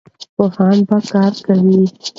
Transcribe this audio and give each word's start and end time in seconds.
پوهان 0.35 0.77
به 0.87 0.97
کار 1.09 1.33
کاوه. 1.45 1.85